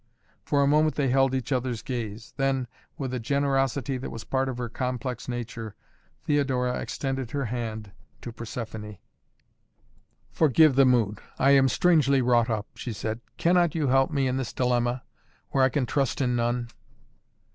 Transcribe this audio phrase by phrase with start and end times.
[0.43, 2.67] For a moment they held each other's gaze, then,
[2.97, 5.75] with a generosity that was part of her complex nature,
[6.25, 7.91] Theodora extended her hand
[8.23, 8.97] to Persephoné.
[10.31, 13.21] "Forgive the mood I am strangely wrought up," she said.
[13.37, 15.03] "Cannot you help me in this dilemma,
[15.51, 16.69] where I can trust in none?"